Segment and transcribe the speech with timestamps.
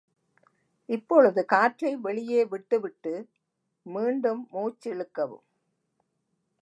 [0.89, 3.13] இப்பொழுது காற்றை வெளியே விட்டு விட்டு,
[3.85, 5.45] மீண்டும் மூச்சிழுக்கவும்.